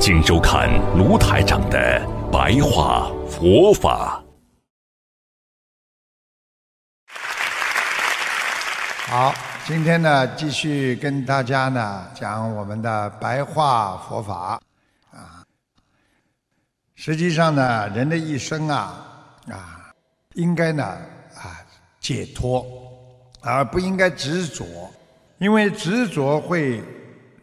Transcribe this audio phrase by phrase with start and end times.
[0.00, 0.68] 请收看
[0.98, 4.22] 卢台长的白话佛法。
[9.06, 9.34] 好，
[9.66, 14.60] 今天呢，继续跟大家呢讲我们的白话佛法
[15.10, 15.42] 啊。
[16.94, 19.02] 实际上呢，人的一生啊
[19.50, 19.90] 啊，
[20.34, 21.56] 应该呢啊
[22.00, 22.66] 解脱，
[23.40, 24.64] 而不应该执着，
[25.38, 26.82] 因为执着会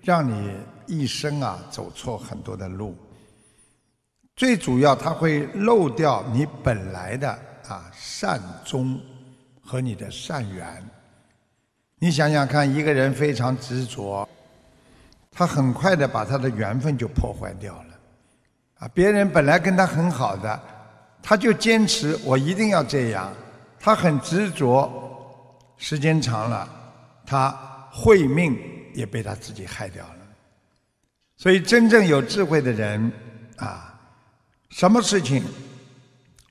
[0.03, 0.55] 让你。
[0.87, 2.95] 一生啊，走错很多的路。
[4.35, 7.29] 最主要，他会漏掉你本来的
[7.67, 8.99] 啊善终
[9.61, 10.83] 和你的善缘。
[11.99, 14.27] 你想想看，一个人非常执着，
[15.29, 17.99] 他很快的把他的缘分就破坏掉了。
[18.79, 20.59] 啊，别人本来跟他很好的，
[21.21, 23.31] 他就坚持我一定要这样，
[23.79, 24.91] 他很执着，
[25.77, 26.67] 时间长了，
[27.23, 27.51] 他
[27.91, 28.57] 会命
[28.95, 30.20] 也被他自己害掉了。
[31.41, 33.11] 所以，真正有智慧的人，
[33.55, 33.99] 啊，
[34.69, 35.43] 什么事情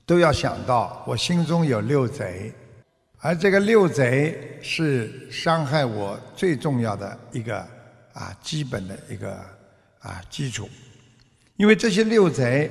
[0.05, 2.53] 都要想到我心中有六贼，
[3.19, 7.65] 而这个六贼是伤害我最重要的一个
[8.11, 9.31] 啊基本的一个
[10.01, 10.69] 啊基础，
[11.55, 12.69] 因为这些六贼，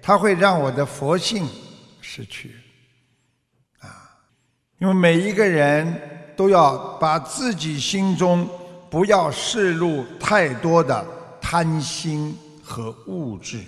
[0.00, 1.48] 它会让我的佛性
[2.00, 2.54] 失去，
[3.80, 4.14] 啊，
[4.78, 5.92] 因为每一个人
[6.36, 8.48] 都要把自己心中
[8.88, 11.04] 不要摄入太多的。
[11.48, 13.60] 贪心和物质，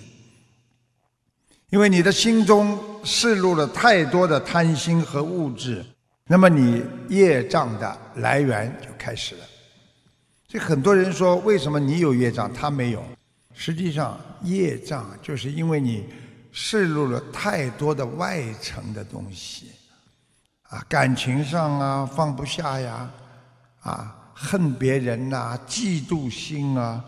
[1.69, 5.85] 因为你的心中摄入了太多的贪心和物质，
[6.25, 9.41] 那么你业障的来源就开始了。
[10.49, 13.01] 所以很多人说，为什么你有业障，他没有？
[13.53, 16.03] 实际上，业障就是因为你
[16.51, 19.67] 摄入了太多的外层的东西，
[20.63, 23.09] 啊，感情上啊放不下呀，
[23.79, 27.01] 啊，恨别人呐，嫉妒心啊。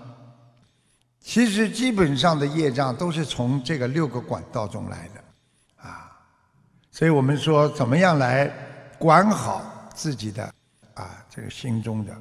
[1.24, 6.12] 其实基本上的业障都是从这个六个管道中来的，啊，
[6.90, 8.52] 所以我们说怎么样来
[8.98, 9.62] 管好
[9.94, 10.44] 自己的
[10.96, 12.12] 啊这个心中的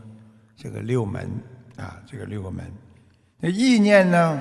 [0.54, 1.30] 这个六门
[1.78, 2.70] 啊这个六个门，
[3.38, 4.38] 那意念呢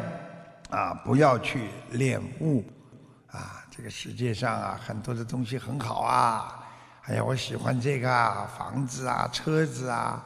[0.69, 2.63] 啊不要去恋物
[3.27, 6.63] 啊这个世界上啊很多的东西很好啊，
[7.03, 10.23] 哎呀我喜欢这个啊房子啊车子啊。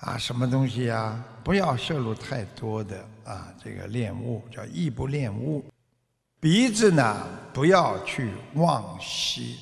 [0.00, 1.22] 啊，什么东西啊？
[1.44, 5.62] 不要摄入太多的啊，这个恋物叫意不恋物。
[6.40, 9.58] 鼻子呢，不要去妄吸，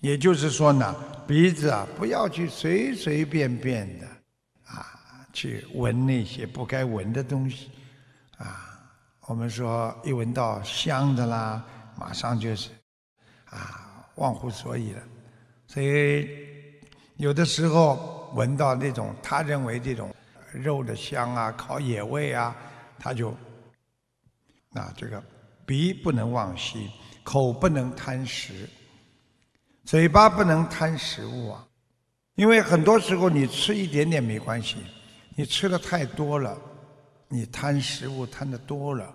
[0.00, 0.92] 也就是说呢，
[1.28, 4.06] 鼻子啊，不要去随随便便的
[4.66, 4.84] 啊，
[5.32, 7.70] 去闻那些不该闻的东西
[8.36, 8.80] 啊。
[9.26, 11.64] 我们说，一闻到香的啦，
[11.96, 12.70] 马上就是
[13.44, 15.02] 啊，忘乎所以了。
[15.68, 16.28] 所以
[17.16, 18.17] 有的时候。
[18.34, 20.14] 闻到那种他认为这种
[20.52, 22.54] 肉的香啊，烤野味啊，
[22.98, 23.30] 他就
[24.72, 25.22] 啊这个
[25.66, 26.90] 鼻不能忘吸，
[27.22, 28.68] 口不能贪食，
[29.84, 31.64] 嘴巴不能贪食物啊。
[32.34, 34.76] 因为很多时候你吃一点点没关系，
[35.36, 36.56] 你吃的太多了，
[37.28, 39.12] 你贪食物贪的多了，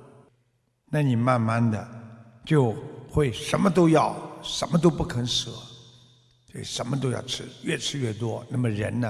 [0.91, 1.87] 那你慢慢的
[2.45, 2.75] 就
[3.09, 5.51] 会什么都要，什么都不肯舍。
[6.53, 9.07] 对，什么都要吃，越吃越多，那么人呢，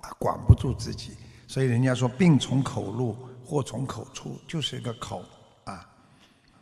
[0.00, 1.12] 啊，管不住自己，
[1.46, 5.22] 所以人家说病从口入，祸从口出，就是一个口
[5.62, 5.88] 啊。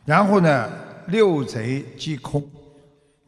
[0.04, 0.70] 然后呢，
[1.06, 2.46] 六贼即空，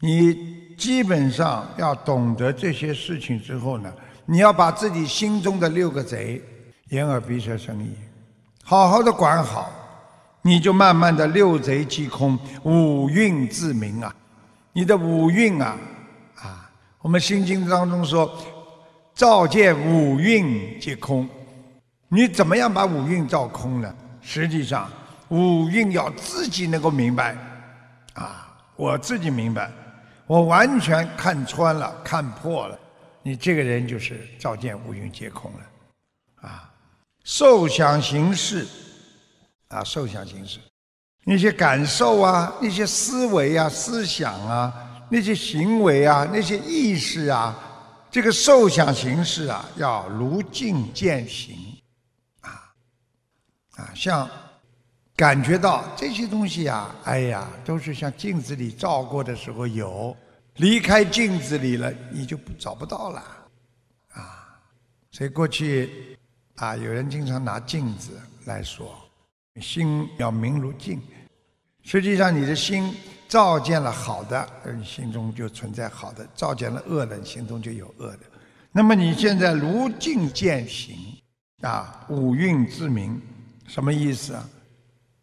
[0.00, 3.90] 你基本上要懂得这些事情之后呢，
[4.26, 6.42] 你要把自己心中的六个贼，
[6.90, 7.96] 眼耳鼻舌身意，
[8.62, 9.72] 好好的管好，
[10.42, 14.14] 你就慢慢的六贼即空，五蕴自明啊，
[14.74, 15.74] 你的五蕴啊。
[17.06, 18.36] 我们心经当中说
[19.14, 21.28] ：“照见五蕴皆空。”
[22.10, 23.94] 你怎么样把五蕴照空呢？
[24.20, 24.90] 实际上，
[25.28, 27.36] 五蕴要自己能够明白。
[28.14, 29.70] 啊，我自己明白，
[30.26, 32.76] 我完全看穿了、看破了。
[33.22, 36.48] 你这个人就是照见五蕴皆空了。
[36.48, 36.68] 啊，
[37.22, 38.66] 受想行识，
[39.68, 40.58] 啊，受想行识，
[41.24, 44.74] 那些感受啊，那些思维啊、思想啊。
[45.08, 47.56] 那些行为啊，那些意识啊，
[48.10, 51.56] 这个受想行识啊，要如镜见行，
[52.40, 52.72] 啊
[53.76, 54.28] 啊，像
[55.14, 60.16] 感觉到这些东西啊，哎呀，都是像镜子里照过的时候有，
[60.56, 63.20] 离开镜子里了，你就找不到了，
[64.12, 64.58] 啊，
[65.12, 66.18] 所以过去
[66.56, 68.94] 啊，有人经常拿镜子来说，
[69.60, 71.00] 心要明如镜，
[71.82, 72.94] 实际上你的心
[73.28, 78.20] 照见了好的，你心中就存在好的；照见了恶的，你心中就有恶的。
[78.70, 80.96] 那么你现在如镜见形，
[81.62, 83.20] 啊，五蕴自明，
[83.66, 84.48] 什么意思啊？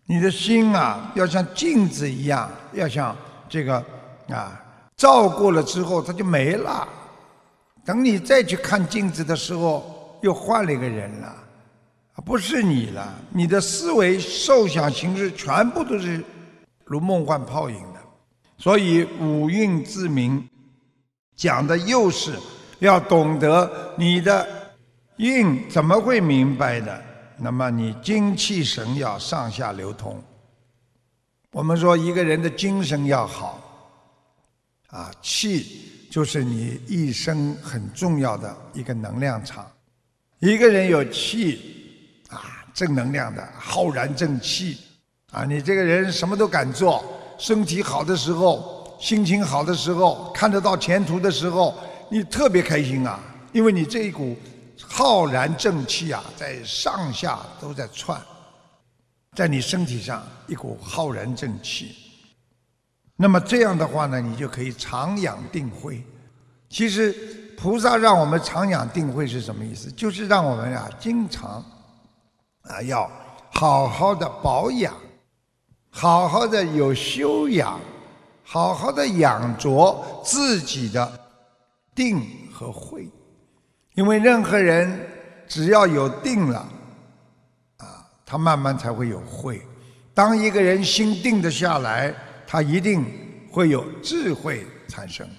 [0.05, 3.15] 你的心啊，要像镜子一样，要像
[3.47, 3.83] 这个
[4.27, 4.61] 啊，
[4.97, 6.87] 照过了之后它就没了。
[7.85, 11.33] 等你再去看镜子的时候，又换了一个人了，
[12.25, 13.13] 不是你了。
[13.31, 16.21] 你的思维、受想行识全部都是
[16.83, 17.92] 如梦幻泡影。
[18.63, 20.47] 所以五蕴自明，
[21.35, 22.31] 讲的又是
[22.79, 24.47] 要懂得你的
[25.17, 27.03] 运怎么会明白的。
[27.37, 30.23] 那么你精气神要上下流通。
[31.51, 33.59] 我们说一个人的精神要好，
[34.87, 39.69] 啊，气就是你一生很重要的一个能量场。
[40.39, 44.77] 一个人有气，啊，正能量的浩然正气，
[45.31, 47.03] 啊，你这个人什么都敢做。
[47.43, 51.75] 身体好的时候，心情好的时候，看得到前途的时候，
[52.07, 53.19] 你特别开心啊，
[53.51, 54.33] 因为你这一股。
[54.85, 58.19] 浩然正气啊，在上下都在窜，
[59.35, 61.95] 在你身体上一股浩然正气。
[63.15, 66.03] 那么这样的话呢，你就可以常养定慧。
[66.69, 67.13] 其实
[67.55, 69.91] 菩萨让我们常养定慧是什么意思？
[69.91, 71.63] 就是让我们啊，经常
[72.63, 73.09] 啊，要
[73.51, 74.93] 好好的保养，
[75.95, 77.79] 好好的有修养，
[78.43, 81.19] 好好的养着自己的
[81.93, 82.19] 定
[82.51, 83.07] 和慧。
[83.93, 85.07] 因为任何人
[85.47, 86.67] 只要有定了，
[87.77, 89.61] 啊，他慢慢才会有慧。
[90.15, 92.11] 当一个人心定得下来，
[92.47, 93.05] 他一定
[93.51, 95.29] 会有智慧产生。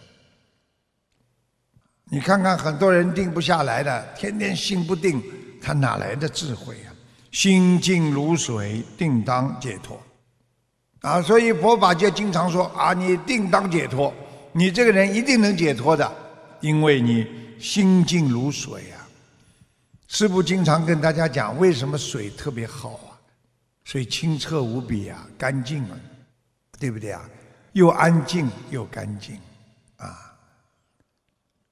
[2.04, 5.20] 你看看很多人定不下来的，天天心不定，
[5.60, 6.94] 他哪来的智慧啊？
[7.32, 10.00] 心静如水，定当解脱。
[11.04, 14.12] 啊，所以佛法界经常说啊，你定当解脱，
[14.52, 16.10] 你这个人一定能解脱的，
[16.60, 17.44] 因为你。
[17.56, 19.08] 心静如水啊！
[20.08, 23.16] 师父经常跟大家讲，为什么水特别好啊？
[23.84, 25.96] 水清澈无比啊，干净啊，
[26.78, 27.26] 对不对啊？
[27.72, 29.36] 又安静又干净，
[29.96, 30.36] 啊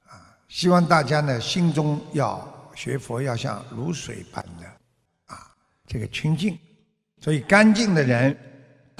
[0.07, 0.33] 啊！
[0.49, 4.67] 希望大家呢，心中要学佛，要像如水般的
[5.27, 5.51] 啊，
[5.87, 6.59] 这个清净。
[7.21, 8.35] 所以干净的人，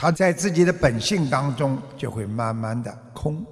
[0.03, 3.47] 他在自己的本性当中就会慢慢的空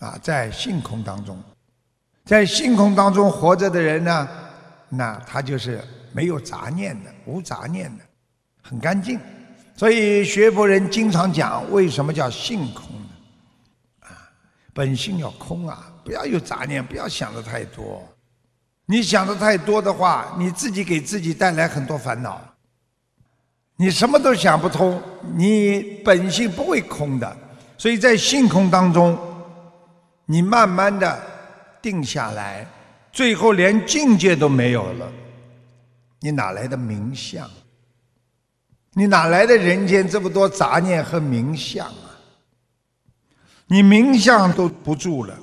[0.00, 1.40] 啊，在性空当中。
[2.24, 4.28] 在性空当中活着的人呢，
[4.88, 5.80] 那他就是
[6.12, 8.02] 没有杂念的，无杂念的，
[8.62, 9.20] 很干净。
[9.76, 14.08] 所以学佛人经常讲，为什么叫性空呢？
[14.08, 14.10] 啊，
[14.72, 18.02] 本性要空啊，不要有杂念，不要想的太多。
[18.86, 22.42] 你想的太多的话，你自己给自己带来很多烦恼。
[23.76, 25.02] 你什么都想不通，
[25.34, 27.36] 你本性不会空的。
[27.76, 29.18] 所以在性空当中，
[30.26, 31.34] 你慢慢的。
[31.82, 32.66] 定下来，
[33.12, 35.12] 最后连境界都没有了，
[36.18, 37.46] 你哪来的名相？
[38.94, 42.16] 你哪来的人间这么多杂念和名相啊？
[43.66, 45.38] 你名相都不住了，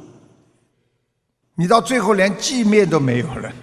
[1.53, 3.53] 你到最后连寂灭都没有了，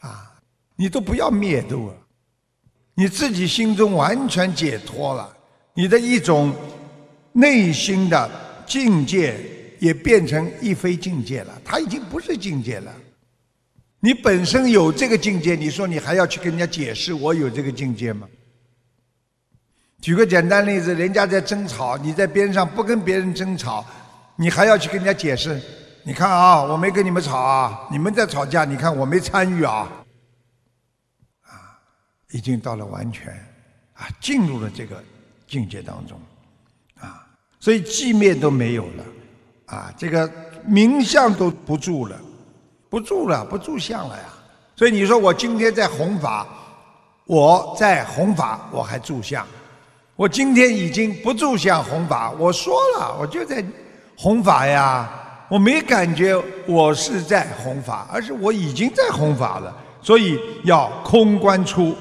[0.00, 0.32] 啊，
[0.74, 1.96] 你都不要灭度了，
[2.94, 5.36] 你自己心中完全解脱了，
[5.74, 6.54] 你的一种
[7.32, 8.30] 内心的
[8.66, 9.38] 境界。
[9.80, 12.94] 也变成一非境界了，它已经不是境界了。
[14.00, 18.26] 你本身有这个境界，你说你还要去跟人家解释我有这个境界吗？
[20.00, 23.84] 举个简单例子，人家在争吵，你在边上不跟别人争吵，
[24.36, 25.60] 你还要去跟人家解释？
[26.02, 30.03] 你看啊，我没跟你们吵啊，你们在吵架，你看我没参与啊，啊，
[32.34, 33.32] 已经到了完全
[33.94, 35.00] 啊进入了这个
[35.46, 36.18] 境界当中
[37.00, 37.24] 啊，
[37.60, 39.04] 所以寂灭都没有了。
[39.66, 40.28] 啊，这个
[40.66, 42.20] 名相都不住了，
[42.90, 44.24] 不住了，不住相了呀。
[44.74, 46.46] 所以你说我今天在弘法，
[47.24, 49.46] 我在弘法，我还住相。
[50.16, 53.64] 我今天已经不住相弘法，我说了，我就在
[54.16, 55.08] 弘法呀。
[55.48, 56.34] 我没感觉
[56.66, 59.74] 我是在弘法，而是我已经在弘法了。
[60.02, 61.96] 所以要空观出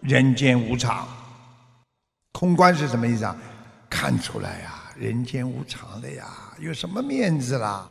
[0.00, 1.06] 人间无常。
[2.32, 3.36] 空观是什么意思啊？
[3.90, 6.24] 看出来呀，人间无常的呀。
[6.58, 7.88] 有什么面子啦？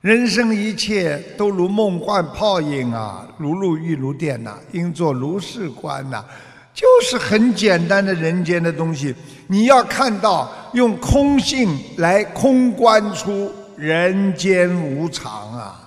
[0.00, 6.24] 人生一切都如梦幻泡影啊，如露亦如电呐，应作如是观呐。
[6.72, 9.14] 就是很简单的人间的东西。
[9.46, 15.83] 你要看到用空性来空观出人间无常啊！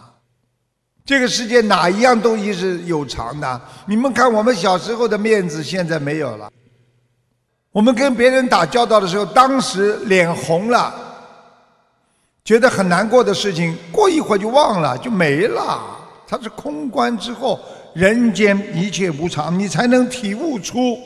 [1.08, 3.62] 这个世界哪一样东西是有常的？
[3.86, 6.52] 你们看，我们小时候的面子现在没有了。
[7.72, 10.94] 我们跟别人打交道的时候，当时脸红了，
[12.44, 15.80] 觉得很难过的事情，过一会儿就忘了，就没了。
[16.28, 17.58] 它是空观之后，
[17.96, 21.00] 人间一切无常，你才能体悟出。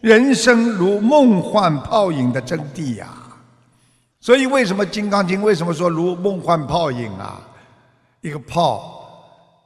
[0.00, 3.06] 人生如梦幻泡影的真谛呀，
[4.20, 7.40] 所以为什么《金刚经》为什么说如梦幻泡影啊？
[8.20, 8.93] 一个泡，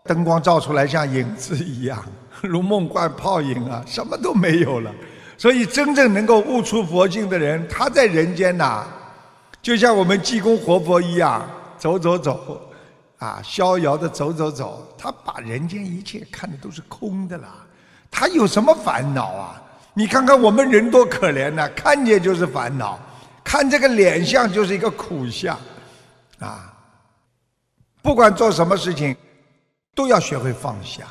[0.09, 2.03] 灯光照出来像影子一样，
[2.43, 4.91] 如梦幻泡影啊，什么都没有了。
[5.37, 8.85] 所以真正能够悟出佛性的人，他在人间呐，
[9.63, 11.49] 就像我们济公活佛一样，
[11.79, 12.61] 走走走，
[13.19, 17.49] 啊，逍遥的走走走，他把人间一切看的都是空的啦，
[18.11, 19.63] 他有什么烦恼啊？
[19.95, 22.99] 你看看我们人多可怜呐，看见就是烦恼，
[23.45, 25.57] 看这个脸相就是一个苦相，
[26.41, 26.73] 啊，
[28.03, 29.15] 不管做什么事情，
[29.99, 31.03] 都要学会放下。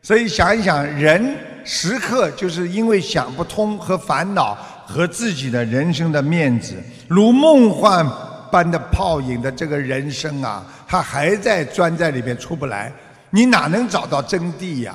[0.00, 6.74] 所以想一想，人时刻就是因为想不通和烦恼和自己的人生的面子，
[7.06, 8.06] 如梦幻
[8.50, 12.90] 般的泡影的这个人生啊，他还在钻在里面出不来，
[13.28, 14.94] 你哪能找到真谛呀？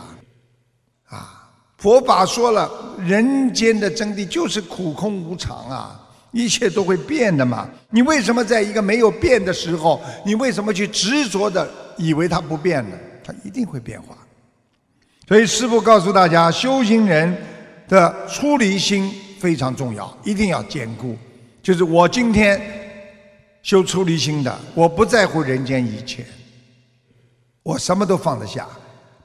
[1.10, 1.50] 啊！
[1.78, 2.68] 佛法说了，
[2.98, 6.00] 人间的真谛就是苦空无常啊，
[6.32, 7.70] 一切都会变的嘛。
[7.92, 12.98] 你为什么在一个没有变的时候，你为什么去执着的以为它不变呢？
[13.30, 14.18] 它一定会变化。
[15.28, 17.38] 所以师父告诉大家，修行人
[17.88, 21.16] 的出离心非常重要，一定要坚固。
[21.62, 22.60] 就是我今天
[23.62, 26.26] 修出离心的，我不在乎人间一切，
[27.62, 28.66] 我什么都放得下，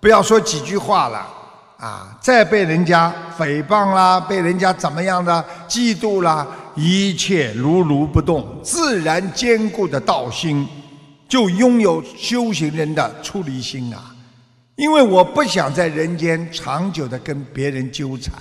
[0.00, 1.40] 不要说几句话了。
[1.76, 2.16] 啊！
[2.20, 10.66] 再被人家诽谤啦，被人家怎么样的嫉妒啦，一切如如不动，自然坚固的道心，
[11.34, 14.14] 就拥有修行人的出离心啊！
[14.76, 18.34] 因为我不想在人间长久的跟别人纠缠，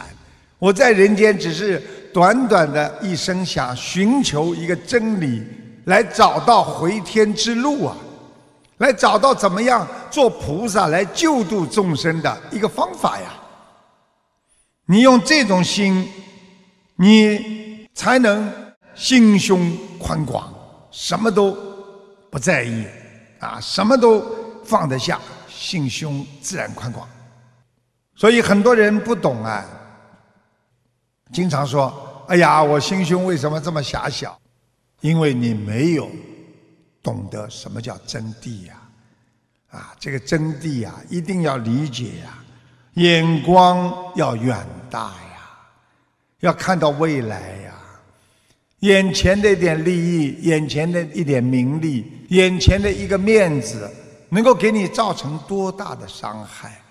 [0.59, 1.79] 我在人间只是
[2.13, 5.41] 短短的一生，想寻求一个真理，
[5.85, 7.97] 来找到回天之路啊！
[8.77, 13.33] 来找到怎么样做菩萨来救度众生的一个方法呀！
[14.85, 16.07] 你用这种心，
[16.97, 18.53] 你才能
[18.93, 20.53] 心胸宽广，
[20.91, 21.57] 什么都
[22.33, 22.83] 不在意
[23.39, 24.25] 啊，什么都
[24.65, 27.07] 放得下，心胸自然宽广。
[28.15, 29.63] 所以很多人不懂啊，
[31.31, 31.93] 经常说
[32.27, 34.35] ：“哎呀，我心胸为什么这么狭小？”
[35.01, 36.09] 因为你没有。
[37.03, 38.81] 懂得什么叫真谛呀？
[39.69, 42.39] 啊，这个真谛呀，一定要理解呀，
[42.95, 44.57] 眼光要远
[44.89, 45.51] 大呀，
[46.39, 47.69] 要看到未来呀。
[48.79, 53.89] 眼前的一点利益，眼前的一点名利，眼前的一个面子，
[54.29, 56.81] 能够给你造成多大的伤害？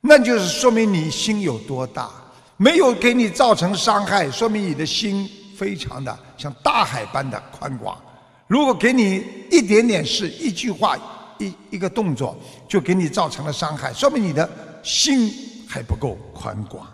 [0.00, 2.10] 那就是说明你心有多大。
[2.56, 5.28] 没有给你造成伤害，说明你的心
[5.58, 8.00] 非常的像大海般的宽广。
[8.46, 10.96] 如果给你一点点事、一句话、
[11.38, 12.38] 一一个动作，
[12.68, 14.48] 就给你造成了伤害，说明你的
[14.84, 15.32] 心
[15.68, 16.86] 还不够宽广。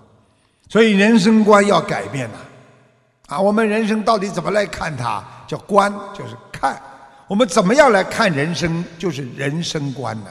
[0.70, 2.38] 所以人生观要改变了。
[3.26, 5.22] 啊，我们人生到底怎么来看它？
[5.46, 6.80] 叫观，就是看。
[7.30, 8.84] 我们怎么样来看人生？
[8.98, 10.26] 就是人生观呢？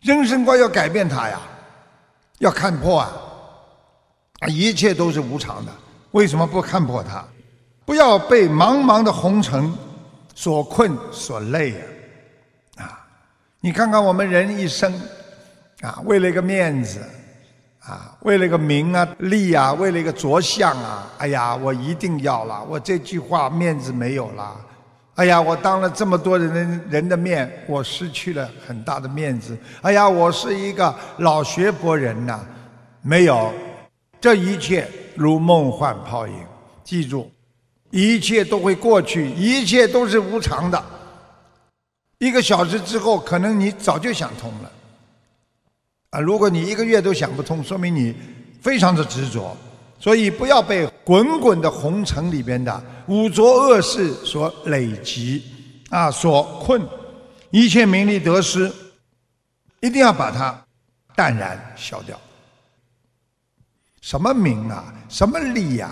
[0.00, 1.38] 人生观要改变它呀，
[2.38, 3.12] 要看破啊！
[4.38, 5.70] 啊，一切都是无常的，
[6.12, 7.22] 为什么不看破它？
[7.84, 9.70] 不要被茫茫的红尘。
[10.34, 11.74] 所困所累
[12.76, 12.84] 啊！
[12.84, 13.06] 啊，
[13.60, 14.90] 你看看我们人一生
[15.82, 16.98] 啊，为了一个面子
[17.80, 24.56] 啊，为了一个名啊利啊，为了一个着相啊，哎呀，我一定要了，我这句话面子没有了，
[25.20, 32.40] 哎呀，我当了这么多人的人的面，我失去了很大的面子，哎呀，我是一个老学佛人呐，
[33.02, 33.52] 没有，
[34.18, 36.34] 这一切如梦幻泡影，
[36.82, 37.30] 记住。
[37.90, 40.82] 一切都会过去，一切都是无常的。
[42.16, 44.72] 一个小时之后，可能你早就想通了。
[46.12, 48.14] 啊，如果你一个月都想不通，说明你
[48.62, 49.54] 非常的执着。
[49.98, 55.42] 所以不要被滚滚的红尘里边的污浊恶事所累积，
[55.88, 56.80] 啊，所困。
[57.50, 58.72] 一切名利得失，
[59.80, 60.56] 一定要把它
[61.16, 62.16] 淡然消掉。
[64.00, 64.94] 什么名啊？
[65.08, 65.90] 什么利呀？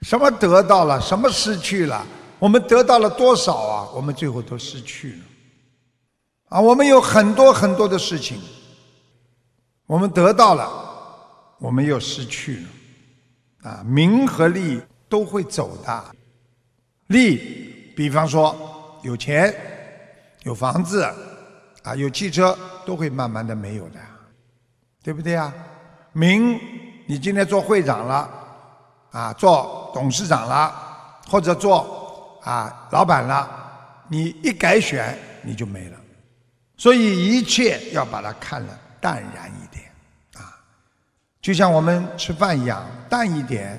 [0.00, 2.02] 什么得到了，什么失去了？
[2.38, 3.88] 我们得到了多少啊？
[3.94, 5.18] 我们最后都失去了。
[6.48, 8.40] 啊，我们有很多很多的事情，
[9.84, 10.66] 我们得到了，
[11.58, 12.68] 我们又失去了。
[13.64, 16.04] 啊，名和利都会走的。
[17.08, 18.54] 利，比方说
[19.02, 19.52] 有钱、
[20.42, 21.02] 有房子，
[21.82, 22.56] 啊，有汽车，
[22.86, 23.98] 都会慢慢的没有的，
[25.02, 25.52] 对不对啊？
[26.12, 26.60] 名，
[27.06, 28.30] 你今天做会长了，
[29.10, 30.72] 啊，做董事长了，
[31.26, 33.48] 或者做啊老板了，
[34.08, 35.98] 你一改选你就没了。
[36.76, 39.63] 所以一切要把它看得淡然一，
[41.44, 43.78] 就像我们吃饭一样，淡一点，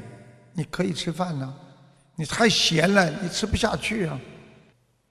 [0.53, 1.51] 你可以吃饭呢。
[2.13, 4.19] 你太咸了，你吃不下去啊！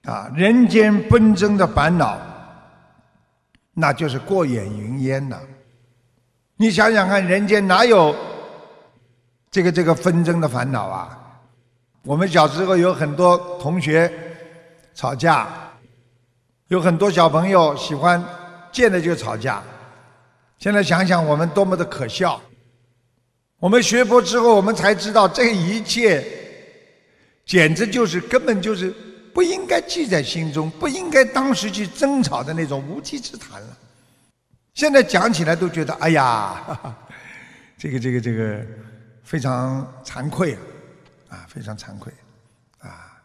[0.05, 2.17] 啊，人间纷争的烦恼，
[3.73, 5.37] 那就是过眼云烟呐。
[6.55, 8.15] 你想想看，人间哪有
[9.51, 11.41] 这个这个纷争的烦恼啊？
[12.03, 14.09] 我们小时候有很多同学
[14.93, 15.45] 吵架，
[16.69, 18.23] 有很多小朋友喜欢
[18.71, 19.61] 见了就吵架。
[20.57, 22.41] 现在想想，我们多么的可笑！
[23.57, 26.25] 我们学佛之后，我们才知道这一切。
[27.45, 28.91] 简直就是根本就是
[29.31, 33.77] 不应该记在心中，不应该当时去争吵的那种无稽之谈了。
[34.73, 36.97] 现在讲起来都觉得，哎呀，
[37.77, 38.65] 这个这个这个
[39.23, 40.55] 非常惭愧
[41.29, 42.11] 啊，啊，非常惭愧，
[42.79, 43.21] 啊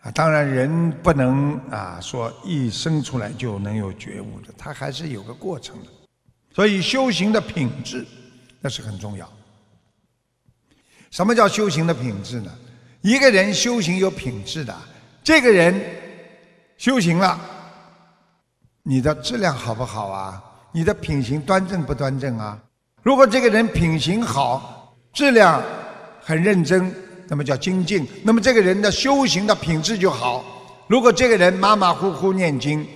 [0.00, 0.10] 啊！
[0.12, 5.90] 当然人不能啊说一生出来就能有觉悟的，他还是有个过程的。
[6.54, 8.06] 所以修行的品质
[8.60, 9.30] 那是很重要。
[11.10, 12.50] 什么叫修行的品质呢？
[13.00, 14.74] 一个人修行有品质的，
[15.24, 15.78] 这个人
[16.76, 17.38] 修行了，
[18.82, 20.42] 你的质量好不好啊？
[20.72, 22.58] 你的品行端正不端正啊？
[23.02, 25.62] 如果这个人品行好，质量
[26.20, 26.94] 很认真，
[27.28, 30.44] 那么叫精进，那么这个人的修行的品质就好。
[30.86, 32.86] 如果这个人马马虎虎念经，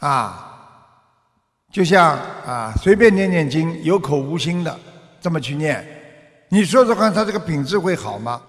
[0.00, 0.49] 啊，
[1.70, 4.78] 就像啊随便念念经，有口无心的
[5.20, 5.86] 这么去念，
[6.48, 8.40] 你说说看，他这个品质会好吗？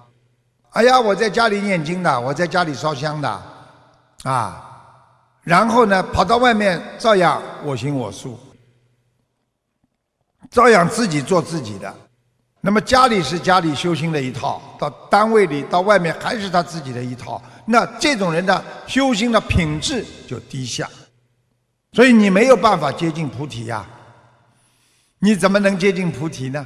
[0.71, 3.43] 哎呀，我在家里念经的，我在家里烧香的，
[4.23, 4.81] 啊，
[5.43, 8.39] 然后呢，跑到外面照样我行我素，
[10.49, 11.93] 照样自己做自己的。
[12.61, 17.41] 那么家里是家里修行的一套，到单位里到外面还是他自己的一套。
[17.65, 20.89] 那这种人的修行的品质就低下，
[21.93, 23.85] 所以你没有办法接近菩提呀。
[25.19, 26.65] 你怎么能接近菩提呢？